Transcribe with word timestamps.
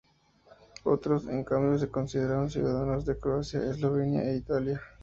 Otros, 0.83 1.27
en 1.27 1.43
cambio, 1.43 1.77
se 1.77 1.89
consideran 1.89 2.49
ciudadanos 2.49 3.05
de 3.05 3.19
Croacia, 3.19 3.69
Eslovenia 3.69 4.23
o 4.23 4.33
Italia. 4.35 4.81